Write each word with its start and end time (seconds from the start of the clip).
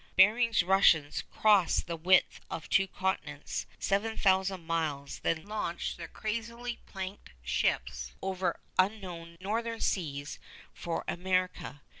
Bering's 0.17 0.63
Russians 0.63 1.21
cross 1.31 1.79
the 1.83 1.95
width 1.95 2.41
of 2.49 2.67
two 2.69 2.87
continents, 2.87 3.67
seven 3.77 4.17
thousand 4.17 4.65
miles, 4.65 5.19
then 5.19 5.45
launch 5.45 5.95
their 5.95 6.07
crazily 6.07 6.79
planked 6.87 7.29
ships 7.43 8.11
over 8.19 8.59
unknown 8.79 9.37
northern 9.41 9.79
seas 9.79 10.39
for 10.73 11.03
America. 11.07 11.81